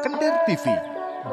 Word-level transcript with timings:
Kender 0.00 0.32
TV 0.48 0.64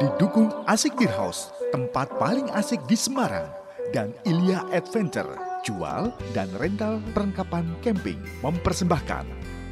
didukung 0.03 0.51
Asik 0.67 0.99
Beer 0.99 1.11
House, 1.15 1.55
tempat 1.71 2.11
paling 2.19 2.51
asik 2.51 2.83
di 2.83 2.99
Semarang, 2.99 3.47
dan 3.95 4.11
Ilya 4.27 4.67
Adventure, 4.75 5.39
jual 5.63 6.11
dan 6.35 6.51
rental 6.59 6.99
perlengkapan 7.15 7.63
camping, 7.79 8.19
mempersembahkan 8.43 9.23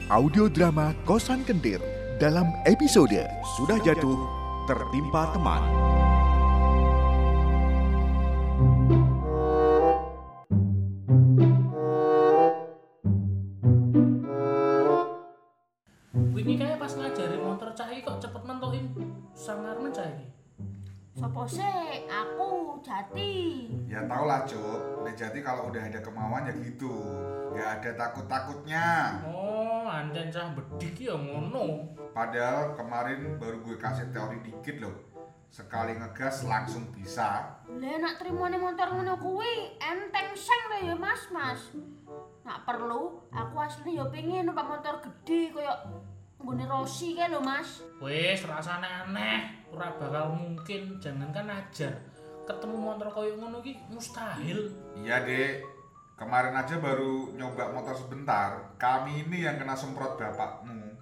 audio 0.07 0.47
drama 0.47 0.95
Kosan 1.03 1.43
Kendir 1.43 1.83
dalam 2.23 2.47
episode 2.63 3.19
Sudah 3.59 3.75
Jatuh 3.83 4.15
Tertimpa 4.63 5.27
Teman. 5.35 6.04
Ya 23.85 24.01
tau 24.09 24.25
lah 24.25 24.41
Cuk, 24.49 25.05
jadi 25.13 25.39
kalau 25.45 25.69
udah 25.69 25.79
ada 25.85 26.01
kemauan 26.01 26.49
ya 26.49 26.53
gitu 26.57 26.91
Gak 27.53 27.81
ada 27.81 27.91
takut-takutnya 27.95 29.21
Oh, 29.23 29.87
anjen 29.87 30.27
cah 30.27 30.51
bedik 30.51 31.05
ya 31.05 31.15
ngono. 31.15 31.93
Padahal 32.11 32.73
kemarin 32.73 33.37
baru 33.37 33.61
gue 33.61 33.77
kasih 33.77 34.09
teori 34.09 34.41
dikit 34.41 34.81
loh 34.83 34.95
Sekali 35.53 35.95
ngegas 35.95 36.43
langsung 36.43 36.89
bisa 36.91 37.61
Lah 37.69 37.95
nak 38.01 38.17
trimone 38.19 38.57
motor 38.59 38.91
ngono 38.91 39.15
kuwi 39.21 39.79
enteng 39.79 40.35
seng 40.35 40.61
lho 40.73 40.77
ya 40.91 40.95
Mas, 40.99 41.21
Mas. 41.31 41.61
Nak 42.43 42.67
perlu 42.67 43.23
aku 43.31 43.55
asli 43.57 43.97
ya 43.97 44.05
pengen 44.11 44.51
numpak 44.51 44.67
motor 44.67 45.01
gede 45.01 45.55
koyo 45.55 45.73
nggone 46.41 46.65
Rossi 46.69 47.17
kae 47.17 47.31
lho 47.31 47.41
Mas. 47.41 47.81
Wis 47.97 48.45
rasane 48.45 48.85
aneh, 48.85 49.65
ora 49.73 49.89
bakal 49.97 50.35
mungkin 50.37 51.01
jangankan 51.01 51.49
ajar. 51.49 52.14
Ketemu 52.45 52.77
motor 52.77 53.09
koyo 53.09 53.33
ngono 53.41 53.57
iki 53.65 53.73
mustahil. 53.89 54.69
Iya 54.93 55.25
dek, 55.25 55.65
kemarin 56.13 56.53
aja 56.53 56.77
baru 56.77 57.33
nyoba 57.35 57.75
motor 57.75 57.97
sebentar 57.97 58.71
Kami 58.79 59.27
ini 59.27 59.43
yang 59.43 59.59
kena 59.59 59.75
semprot 59.75 60.15
bapakmu 60.15 60.95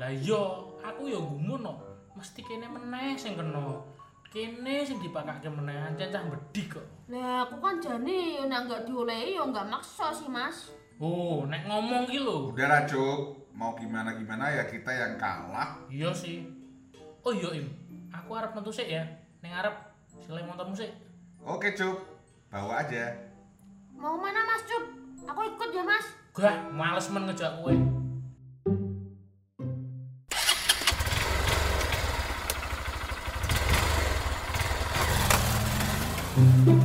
Lah 0.00 0.08
iya, 0.08 0.42
aku 0.80 1.12
ya 1.12 1.20
gumun 1.20 1.60
no. 1.60 1.76
Mesti 2.16 2.40
kene 2.40 2.64
meneh 2.64 3.12
sing 3.20 3.36
kena. 3.36 3.84
Kene 4.32 4.80
sing 4.88 4.96
dipakake 5.04 5.52
meneh 5.52 5.76
anjen 5.76 6.08
cah 6.08 6.24
bedik 6.24 6.80
kok. 6.80 6.86
Lah 7.12 7.44
aku 7.44 7.60
kan 7.60 7.76
jane 7.76 8.40
ya 8.40 8.48
nak 8.48 8.64
enggak 8.64 8.88
diolehi 8.88 9.36
ya 9.36 9.44
enggak 9.44 9.68
maksa 9.68 10.08
sih 10.08 10.32
Mas. 10.32 10.72
Oh, 10.96 11.44
nek 11.44 11.68
ngomong 11.68 12.08
ki 12.08 12.24
lho. 12.24 12.56
Udah 12.56 12.66
lah 12.72 12.82
Cuk, 12.88 13.52
mau 13.52 13.76
gimana-gimana 13.76 14.48
ya 14.48 14.64
kita 14.64 14.88
yang 14.88 15.20
kalah 15.20 15.76
Iya 15.92 16.08
sih. 16.16 16.48
Oh 17.22 17.36
iya 17.36 17.52
Im, 17.60 17.68
aku 18.08 18.32
arep 18.32 18.56
metu 18.56 18.72
sik 18.72 18.88
ya. 18.88 19.04
Ning 19.44 19.52
arep 19.52 19.91
silih 20.22 20.46
motormu 20.46 20.74
sik. 20.78 20.94
Oke 21.42 21.74
Cuk, 21.74 21.98
bawa 22.46 22.86
aja 22.86 23.18
Mau 23.98 24.14
mana 24.14 24.46
Mas 24.46 24.62
Cuk? 24.62 24.84
Aku 25.26 25.42
ikut 25.42 25.68
ya 25.74 25.82
Mas. 25.82 26.06
Gah, 26.32 26.70
males 26.70 27.10
men 27.10 27.26
ngejak 27.26 27.58
kowe. 27.60 27.74
Oh 36.32 36.81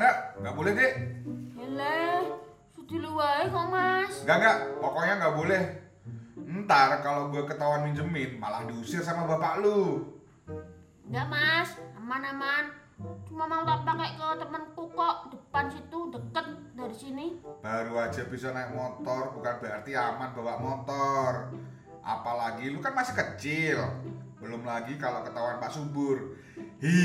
Enggak, 0.00 0.16
enggak, 0.16 0.32
enggak 0.40 0.54
boleh 0.56 0.72
dek 0.72 0.94
Heleh, 1.60 2.24
sudah 2.72 2.98
luai 3.04 3.44
kok 3.52 3.66
Mas. 3.68 4.14
Enggak, 4.24 4.36
enggak, 4.40 4.56
pokoknya 4.80 5.14
enggak 5.20 5.36
boleh. 5.36 5.62
Ntar 6.40 6.88
kalau 7.04 7.28
gue 7.28 7.44
ketahuan 7.44 7.84
minjemin 7.84 8.40
malah 8.40 8.64
diusir 8.64 9.04
sama 9.04 9.28
bapak 9.28 9.60
lu. 9.60 10.00
Enggak 11.04 11.28
mas, 11.28 11.76
aman-aman. 12.00 12.72
Cuma 13.28 13.44
mau 13.44 13.60
tak 13.60 13.84
pakai 13.84 14.16
ke 14.16 14.28
temanku 14.40 14.84
kok. 14.88 15.16
Depan 15.36 15.68
situ 15.68 15.98
deket 16.08 16.46
dari 16.72 16.96
sini. 16.96 17.26
Baru 17.60 18.00
aja 18.00 18.24
bisa 18.24 18.56
naik 18.56 18.72
motor 18.72 19.36
bukan 19.36 19.60
berarti 19.60 19.92
aman 19.92 20.32
bawa 20.32 20.54
motor. 20.56 21.52
Apalagi 22.00 22.72
lu 22.72 22.80
kan 22.80 22.96
masih 22.96 23.12
kecil. 23.20 23.84
Belum 24.40 24.64
lagi 24.64 24.96
kalau 24.96 25.20
ketahuan 25.20 25.60
Pak 25.60 25.76
Subur. 25.76 26.40
Hi, 26.80 27.04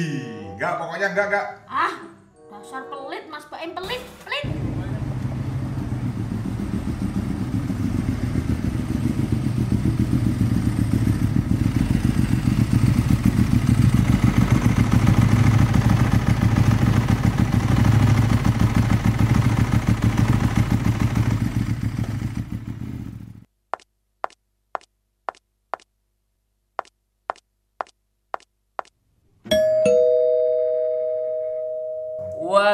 enggak 0.56 0.80
pokoknya 0.80 1.08
enggak 1.12 1.28
enggak 1.28 1.48
Ah, 1.68 2.15
dasar 2.60 2.84
pelit 2.88 3.26
mas 3.30 3.46
Baim 3.52 3.76
pelit, 3.76 4.02
pelit. 4.24 4.75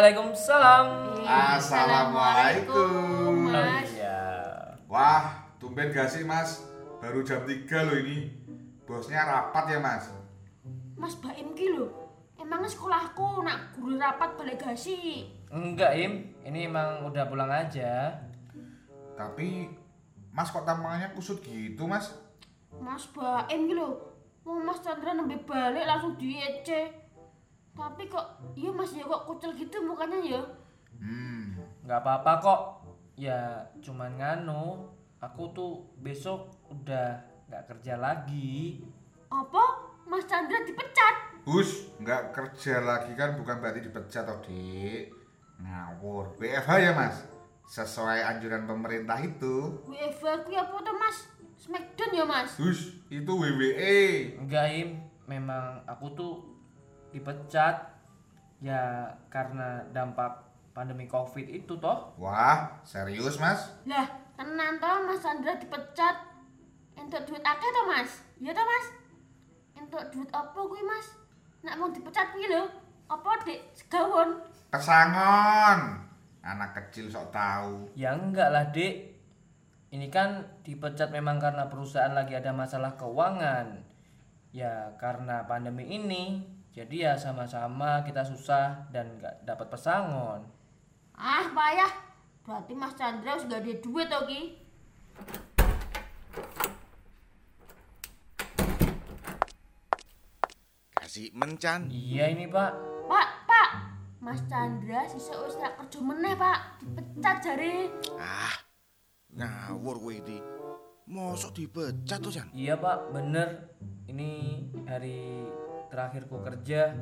Waalaikumsalam. 0.02 1.14
Assalamualaikum. 1.30 3.54
Mas. 3.54 3.94
Iya. 3.94 4.18
Wah, 4.90 5.46
tumben 5.62 5.94
gak 5.94 6.10
sih 6.10 6.26
mas? 6.26 6.66
Baru 6.98 7.22
jam 7.22 7.46
3 7.46 7.70
loh 7.86 8.02
ini 8.02 8.34
Bosnya 8.90 9.30
rapat 9.30 9.70
ya 9.70 9.78
mas? 9.78 10.10
Mas 10.98 11.14
Baim 11.22 11.54
ki 11.54 11.78
lho. 11.78 11.86
Emangnya 12.34 12.66
sekolahku 12.66 13.46
nak 13.46 13.78
guru 13.78 14.02
rapat 14.02 14.34
balik 14.42 14.66
gasi. 14.66 15.30
Enggak, 15.54 15.94
Im. 15.94 16.34
Ini 16.50 16.66
emang 16.66 17.06
udah 17.06 17.30
pulang 17.30 17.54
aja. 17.54 18.18
Tapi 19.14 19.70
mas 20.34 20.50
kok 20.50 20.66
tampangnya 20.66 21.14
kusut 21.14 21.46
gitu 21.46 21.86
mas? 21.86 22.10
Mas 22.82 23.06
Baim 23.14 23.70
ki 23.70 23.78
lho. 23.78 24.02
Mau 24.50 24.58
Mas 24.66 24.82
Chandra 24.82 25.14
nembe 25.14 25.38
balik 25.46 25.86
langsung 25.86 26.18
diece. 26.18 26.90
Tapi 27.72 28.04
kok 28.08 28.26
iya 28.54 28.70
Mas 28.72 28.92
ya 28.92 29.08
kok 29.08 29.24
kucel 29.26 29.52
gitu 29.56 29.80
mukanya 29.82 30.20
ya. 30.20 30.42
Hmm, 31.00 31.56
Enggak 31.82 32.04
apa-apa 32.04 32.32
kok. 32.44 32.62
Ya, 33.16 33.66
cuman 33.82 34.18
nganu. 34.18 34.92
Aku 35.22 35.54
tuh 35.54 35.86
besok 36.02 36.50
udah 36.68 37.22
nggak 37.46 37.66
kerja 37.70 37.94
lagi. 38.02 38.82
Apa? 39.30 39.92
Mas 40.10 40.26
Chandra 40.26 40.60
dipecat? 40.66 41.16
Bus, 41.42 41.90
nggak 41.98 42.34
kerja 42.34 42.82
lagi 42.86 43.18
kan 43.18 43.34
bukan 43.34 43.58
berarti 43.58 43.82
dipecat 43.82 44.30
toh 44.30 44.38
dik 44.46 45.10
Ngawur, 45.62 46.38
WFH 46.38 46.70
ya 46.78 46.92
mas? 46.94 47.22
Sesuai 47.66 48.22
anjuran 48.26 48.66
pemerintah 48.66 49.18
itu 49.22 49.80
WFH 49.86 50.46
ku 50.46 50.52
apa 50.54 50.76
tuh 50.82 50.96
Mas? 50.98 51.18
Smackdown 51.56 52.12
ya 52.18 52.26
Mas? 52.26 52.58
Bus, 52.58 52.98
itu 53.08 53.32
E. 53.32 53.38
WWE 53.42 53.98
Enggak, 54.42 54.68
Im. 54.74 54.90
Memang 55.30 55.86
aku 55.86 56.12
tuh 56.18 56.34
dipecat. 57.12 57.92
Ya, 58.62 59.10
karena 59.28 59.84
dampak 59.92 60.52
pandemi 60.72 61.06
Covid 61.08 61.48
itu 61.48 61.74
toh. 61.78 62.16
Wah, 62.18 62.80
serius 62.88 63.38
mas? 63.38 63.72
Lah, 63.86 64.08
tenan 64.40 64.80
toh 64.80 65.04
Mas 65.06 65.20
Chandra 65.20 65.56
dipecat. 65.60 66.16
Entuk 66.96 67.24
duit 67.28 67.44
akeh 67.44 67.70
toh 67.72 67.86
Mas? 67.88 68.12
Iya 68.40 68.52
toh 68.56 68.66
Mas? 68.66 68.86
Entuk 69.78 70.04
duit 70.12 70.30
apa 70.32 70.56
kuwi 70.56 70.84
Mas? 70.84 71.08
Nak 71.64 71.78
mau 71.78 71.90
dipecat 71.92 72.34
kuwi 72.34 72.50
lho. 72.50 72.68
Apa 73.12 73.44
Dik? 73.44 73.60
Segawon. 73.76 74.40
Kesangon 74.72 76.00
Anak 76.42 76.72
kecil 76.74 77.12
sok 77.12 77.28
tahu 77.36 77.92
Ya 77.92 78.16
enggak 78.16 78.50
lah, 78.56 78.72
Dek. 78.72 79.12
Ini 79.92 80.08
kan 80.08 80.48
dipecat 80.64 81.12
memang 81.12 81.36
karena 81.36 81.68
perusahaan 81.68 82.16
lagi 82.16 82.40
ada 82.40 82.56
masalah 82.56 82.96
keuangan. 82.96 83.84
Ya, 84.56 84.96
karena 84.96 85.44
pandemi 85.44 85.84
ini. 85.92 86.48
Jadi 86.72 87.04
ya 87.04 87.20
sama-sama 87.20 88.00
kita 88.08 88.24
susah 88.24 88.88
dan 88.96 89.20
nggak 89.20 89.44
dapat 89.44 89.68
pesangon. 89.68 90.40
Ah, 91.20 91.52
payah. 91.52 91.92
Berarti 92.48 92.74
Mas 92.74 92.96
Chandra 92.96 93.36
gak 93.36 93.60
ada 93.60 93.74
duit 93.84 94.08
toh 94.08 94.24
ki. 94.24 94.42
Kasih 100.96 101.28
mencan. 101.36 101.92
Iya 101.92 102.32
ini, 102.32 102.48
Pak. 102.48 102.72
Pak, 103.04 103.28
Pak. 103.44 103.70
Mas 104.24 104.40
Chandra 104.48 105.04
sisa 105.12 105.36
rak 105.36 105.76
kerja 105.76 106.00
meneh, 106.00 106.34
Pak. 106.40 106.60
Dipecat 106.80 107.38
jare. 107.44 107.92
Ah, 108.16 108.56
ngawur 109.36 110.00
kowe 110.00 110.16
iki. 110.16 110.40
Mosok 111.12 111.52
dipecat 111.52 112.24
to, 112.24 112.32
Jan? 112.32 112.48
Iya, 112.56 112.80
Pak. 112.80 113.12
Bener. 113.12 113.76
Ini 114.08 114.32
hari 114.88 115.52
terakhirku 115.92 116.40
kerja. 116.40 116.96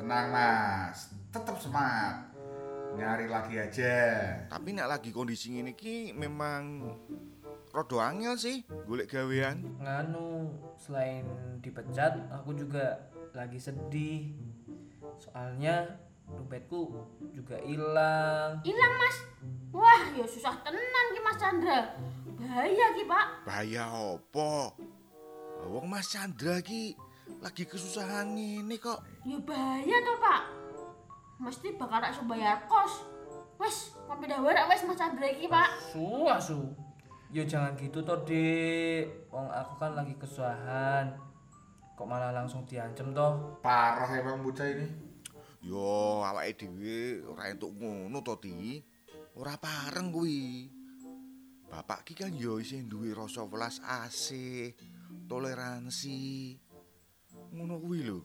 Tenang 0.00 0.26
mas, 0.32 1.12
tetap 1.28 1.60
semangat. 1.60 2.32
Nyari 2.96 3.28
lagi 3.28 3.60
aja. 3.60 3.96
Tapi 4.48 4.72
nek 4.72 4.88
lagi 4.88 5.12
kondisi 5.12 5.60
ini 5.60 5.76
ki 5.76 6.16
memang 6.16 6.80
rodo 7.76 8.00
angel 8.00 8.40
sih 8.40 8.64
golek 8.88 9.12
gawean. 9.12 9.60
Nganu, 9.84 10.48
selain 10.80 11.28
dipecat, 11.60 12.16
aku 12.32 12.56
juga 12.56 13.12
lagi 13.36 13.60
sedih. 13.60 14.32
Soalnya 15.20 16.00
dompetku 16.24 16.96
juga 17.36 17.60
hilang. 17.60 18.64
Hilang 18.64 18.94
mas. 18.96 19.16
Wah, 19.76 20.02
ya 20.16 20.24
susah 20.24 20.56
tenan 20.64 21.06
ki 21.12 21.20
Mas 21.20 21.36
Chandra. 21.36 21.80
Bahaya 22.32 22.86
ki 22.96 23.04
Pak. 23.04 23.26
Bahaya 23.44 23.84
opo? 23.92 24.72
Wong 25.68 25.84
Mas 25.92 26.08
Chandra 26.08 26.64
ki 26.64 26.96
lagi 27.40 27.64
kesusahan 27.68 28.32
ini 28.36 28.76
kok. 28.80 29.02
Ya 29.26 29.36
bahaya 29.40 29.96
tuh 30.02 30.16
Pak. 30.20 30.42
Mesti 31.36 31.76
bakal 31.76 32.00
rak 32.00 32.16
bayar 32.24 32.64
kos. 32.64 33.04
Wes, 33.56 33.96
sampai 34.04 34.28
dah 34.28 34.40
warak 34.44 34.68
wes 34.68 34.84
Mas 34.84 34.96
Chandra 35.00 35.28
iki 35.28 35.48
Pak. 35.48 35.68
Su, 35.92 36.28
asu. 36.28 36.60
Yo 37.32 37.42
jangan 37.42 37.74
gitu 37.76 38.04
toh, 38.04 38.22
Dek. 38.22 39.28
Wong 39.32 39.48
aku 39.50 39.72
kan 39.80 39.96
lagi 39.96 40.14
kesusahan. 40.16 41.16
Kok 41.96 42.06
malah 42.06 42.32
langsung 42.32 42.68
diancem 42.68 43.16
toh? 43.16 43.60
Parah 43.64 44.08
emang 44.12 44.44
bocah 44.44 44.68
ini. 44.68 44.86
Yo 45.64 46.22
awake 46.22 46.54
dhewe 46.60 47.24
ora 47.26 47.48
entuk 47.50 47.72
ngono 47.74 48.20
to, 48.20 48.36
Di. 48.38 48.80
Ora 49.36 49.56
pareng 49.56 50.12
kuwi. 50.12 50.70
Bapak 51.66 52.06
ki 52.06 52.14
kan 52.14 52.32
yo 52.32 52.62
isih 52.62 52.86
duwe 52.86 53.10
rasa 53.10 53.42
welas 53.44 53.82
asih, 53.82 54.72
toleransi. 55.26 56.54
Ngono 57.56 57.80
kuwi 57.80 58.04
lho. 58.04 58.20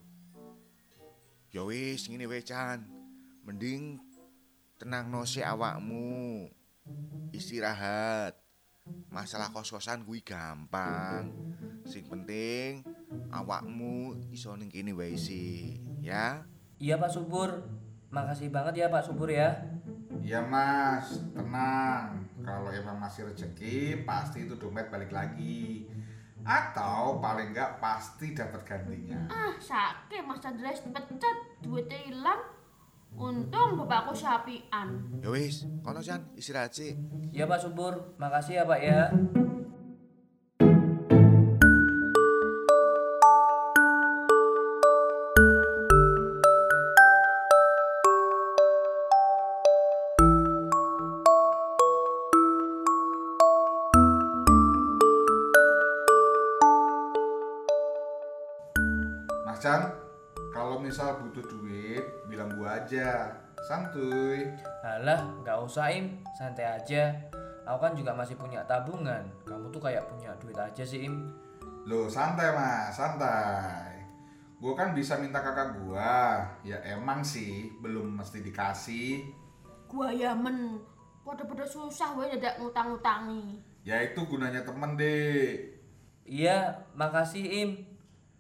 Ya 1.56 1.64
wis 1.64 2.12
ngene 2.12 2.28
wae, 2.28 2.44
Chan. 2.44 2.84
Mending 3.48 3.96
tenangno 4.76 5.24
sik 5.24 5.48
awakmu. 5.48 6.52
Istirahat. 7.32 8.36
Masalah 9.08 9.56
kos-kosan 9.56 10.04
kuwi 10.04 10.20
gampang. 10.20 11.32
Sing 11.88 12.04
penting 12.12 12.84
awakmu 13.32 14.20
iso 14.36 14.52
ning 14.60 14.68
kene 14.68 14.92
wae 14.92 15.16
sih, 15.16 15.80
ya. 16.04 16.44
Iya 16.76 17.00
Pak 17.00 17.16
Subur. 17.16 17.64
Makasih 18.12 18.52
banget 18.52 18.84
ya 18.84 18.92
Pak 18.92 19.08
Subur 19.08 19.32
ya. 19.32 19.64
Ya 20.20 20.44
mas, 20.44 21.24
tenang. 21.32 22.28
Kalau 22.44 22.70
emang 22.70 23.00
masih 23.00 23.32
rezeki, 23.32 24.04
pasti 24.04 24.44
itu 24.44 24.60
dompet 24.60 24.92
balik 24.92 25.10
lagi. 25.10 25.88
Atau 26.52 27.24
paling 27.24 27.56
enggak 27.56 27.80
pasti 27.80 28.36
dapat 28.36 28.60
gantinya. 28.68 29.32
Ah, 29.32 29.56
sakit 29.56 30.20
Mas 30.28 30.44
Chandra 30.44 30.76
dipecat, 30.76 31.38
duitnya 31.64 32.00
hilang. 32.12 32.42
Untung 33.16 33.76
bapakku 33.80 34.12
sapian. 34.16 34.88
Ya 35.24 35.32
wis, 35.32 35.68
kono 35.84 36.04
Chan, 36.04 36.32
istirahat 36.36 36.76
sih. 36.76 36.96
Iya 37.32 37.48
Pak 37.48 37.60
Subur. 37.64 38.16
Makasih 38.20 38.60
ya 38.60 38.64
Pak 38.68 38.80
ya. 38.84 39.08
Misal 60.92 61.24
butuh 61.24 61.48
duit, 61.48 62.04
bilang 62.28 62.52
gua 62.60 62.84
aja. 62.84 63.32
Santuy. 63.64 64.44
Alah, 64.84 65.24
nggak 65.40 65.64
usah 65.64 65.88
Im, 65.88 66.20
santai 66.36 66.68
aja. 66.68 67.16
Aku 67.64 67.80
kan 67.80 67.96
juga 67.96 68.12
masih 68.12 68.36
punya 68.36 68.60
tabungan. 68.68 69.24
Kamu 69.48 69.72
tuh 69.72 69.80
kayak 69.80 70.04
punya 70.12 70.36
duit 70.44 70.60
aja 70.60 70.84
sih 70.84 71.08
Im. 71.08 71.32
Loh, 71.88 72.12
santai 72.12 72.52
mas, 72.52 72.92
santai. 72.92 74.04
Gua 74.60 74.76
kan 74.76 74.92
bisa 74.92 75.16
minta 75.16 75.40
kakak 75.40 75.80
gua. 75.80 76.44
Ya 76.68 76.84
emang 76.84 77.24
sih, 77.24 77.72
belum 77.80 78.12
mesti 78.20 78.44
dikasih. 78.44 79.32
Gua 79.88 80.12
yamen. 80.12 80.76
Pada-pada 81.24 81.64
susah 81.64 82.20
wae 82.20 82.36
dadak 82.36 82.60
ngutang-ngutangi. 82.60 83.64
Ya 83.88 83.96
itu 84.04 84.20
gunanya 84.28 84.68
temen 84.68 85.00
deh. 85.00 85.56
Iya, 86.28 86.84
makasih 87.00 87.48
Im. 87.48 87.70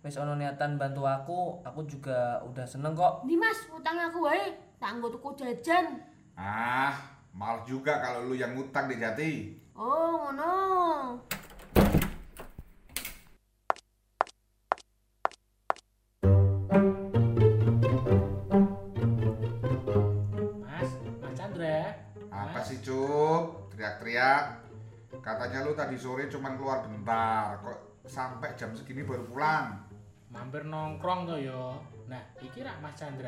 Wes 0.01 0.17
ono 0.17 0.33
niatan 0.33 0.81
bantu 0.81 1.05
aku, 1.05 1.61
aku 1.61 1.85
juga 1.85 2.41
udah 2.49 2.65
seneng 2.65 2.97
kok. 2.97 3.21
Nih 3.21 3.37
Mas, 3.37 3.69
utang 3.69 4.01
aku 4.01 4.25
wae. 4.25 4.57
Tanggo 4.81 5.13
tuku 5.13 5.37
jajan. 5.37 6.01
Ah, 6.33 7.21
malah 7.37 7.61
juga 7.69 8.01
kalau 8.01 8.25
lu 8.25 8.33
yang 8.33 8.57
ngutang 8.57 8.89
deh 8.89 8.97
Jati. 8.97 9.61
Oh, 9.77 10.25
ngono. 10.25 10.57
Mas, 20.65 20.89
Mas 20.97 21.33
Chandra. 21.37 21.93
Apa 22.33 22.57
Mas, 22.57 22.65
sih 22.73 22.81
Cup? 22.81 23.69
Teriak-teriak. 23.69 24.65
Katanya 25.21 25.61
lu 25.61 25.77
tadi 25.77 25.93
sore 25.93 26.25
cuman 26.25 26.57
keluar 26.57 26.89
bentar. 26.89 27.61
Kok 27.61 28.09
sampai 28.09 28.57
jam 28.57 28.73
segini 28.73 29.05
baru 29.05 29.29
pulang? 29.29 29.90
Mampir 30.31 30.63
nongkrong 30.63 31.27
to 31.27 31.35
yo. 31.35 31.75
Nah, 32.07 32.23
iki 32.39 32.63
rak 32.63 32.79
Mas 32.79 32.95
Chandra. 32.95 33.27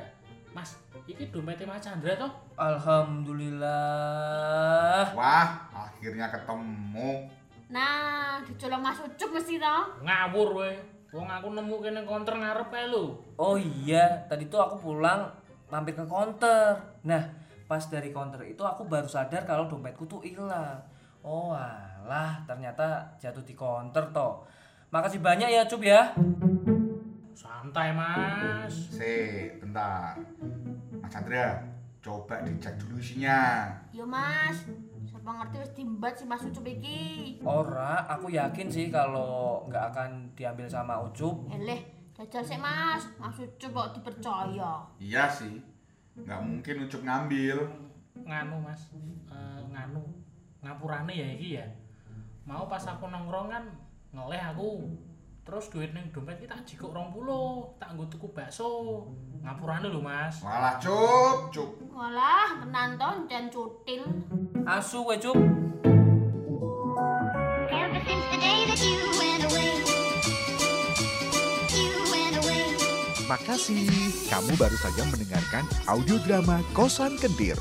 Mas, 0.55 0.79
iki 1.03 1.27
dompetnya 1.27 1.67
Mas 1.67 1.83
Chandra 1.83 2.15
toh? 2.15 2.31
Alhamdulillah. 2.55 5.11
Wah, 5.11 5.67
akhirnya 5.75 6.31
ketemu. 6.31 7.27
Nah, 7.67 8.39
dicolong 8.47 8.79
Mas 8.79 9.03
Ucup 9.03 9.35
mesti 9.35 9.59
toh. 9.59 9.99
Ngawur 9.99 10.63
we. 10.63 10.79
Wong 11.11 11.27
aku 11.27 11.51
nemu 11.53 11.75
kene 11.83 12.07
konter 12.07 12.39
ngarep 12.39 12.71
ae 12.73 12.89
lho. 12.89 13.21
Oh 13.35 13.59
iya, 13.59 14.23
tadi 14.31 14.47
tuh 14.49 14.63
aku 14.63 14.79
pulang 14.81 15.29
mampir 15.67 15.93
ke 15.93 16.07
konter. 16.07 16.79
Nah, 17.03 17.21
pas 17.67 17.83
dari 17.91 18.15
konter 18.15 18.47
itu 18.47 18.63
aku 18.63 18.87
baru 18.87 19.11
sadar 19.11 19.43
kalau 19.43 19.67
dompetku 19.67 20.07
tuh 20.09 20.23
hilang. 20.23 20.79
Oh 21.19 21.51
alah, 21.53 22.41
ternyata 22.49 23.13
jatuh 23.19 23.43
di 23.45 23.53
konter 23.53 24.09
toh. 24.15 24.47
Makasih 24.89 25.21
banyak 25.21 25.53
ya 25.53 25.69
Cup 25.69 25.85
ya. 25.85 26.17
Santai, 27.33 27.89
Mas. 27.91 28.93
Sih, 28.93 29.57
bentar. 29.57 30.13
Mas 31.01 31.09
Chandra, 31.09 31.57
coba 31.99 32.45
dicek 32.45 32.77
dulu 32.77 33.01
isinya. 33.01 33.65
Yo 33.89 34.05
Mas, 34.05 34.69
siapa 35.09 35.29
ngerti 35.41 35.57
wis 35.57 35.71
dimbat 35.73 36.13
si 36.13 36.29
Mas 36.29 36.45
Ucup 36.45 36.65
iki. 36.69 37.41
Ora, 37.41 38.05
aku 38.05 38.29
yakin 38.29 38.69
sih 38.69 38.93
kalau 38.93 39.65
nggak 39.65 39.85
akan 39.93 40.29
diambil 40.37 40.69
sama 40.69 41.01
Ucup. 41.01 41.49
Eleh, 41.49 41.81
jajal 42.13 42.45
sih 42.45 42.59
Mas. 42.61 43.01
Mas 43.17 43.37
Ucup 43.41 43.71
kok 43.73 43.89
dipercaya. 43.97 44.85
Iya 45.01 45.25
sih. 45.25 45.57
Nggak 46.13 46.41
mungkin 46.45 46.75
ucup 46.85 47.01
ngambil. 47.01 47.57
Nganu, 48.21 48.61
Mas. 48.61 48.93
Eh, 49.33 49.61
nganu. 49.73 50.05
Ngapurane 50.61 51.11
ya 51.11 51.27
iki 51.33 51.57
ya. 51.57 51.65
Mau 52.45 52.69
pas 52.69 52.85
aku 52.85 53.09
nongkrong 53.09 53.49
kan 53.49 53.65
ngeleh 54.13 54.39
aku. 54.53 54.85
Terus 55.43 55.67
duit 55.67 55.91
ning 55.91 56.07
dompet 56.15 56.39
kita 56.39 56.55
jikuk 56.63 56.95
20, 56.95 57.75
tak 57.75 57.91
nggo 57.91 58.07
tuku 58.07 58.31
bakso. 58.31 59.03
Ngapurane 59.43 59.91
lho, 59.91 59.99
Mas. 59.99 60.39
Malah 60.39 60.79
cup, 60.79 61.51
cup. 61.51 61.67
Walah, 61.91 62.63
tenan 62.63 62.95
toh 62.95 63.27
dan 63.27 63.51
cutil. 63.51 64.07
Asu 64.63 65.03
we 65.03 65.19
Cup. 65.19 65.35
Ever 67.75 68.01
since 68.07 68.25
the 68.31 68.39
day 68.39 68.59
that 68.71 68.79
you 68.79 68.95
went 69.19 69.43
away, 69.51 69.71
you 71.75 71.91
went 72.07 72.35
away. 72.39 72.63
Terima 73.19 73.37
kasih. 73.43 73.83
Kamu 74.31 74.55
baru 74.55 74.77
saja 74.79 75.03
mendengarkan 75.11 75.67
audio 75.91 76.15
drama 76.23 76.63
Kosan 76.71 77.19
Kentir 77.19 77.59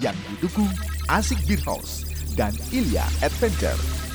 yang 0.00 0.16
didukung 0.32 0.72
Asik 1.12 1.44
Beer 1.44 1.60
House 1.68 2.08
dan 2.40 2.56
Ilya 2.72 3.04
Adventure. 3.20 4.07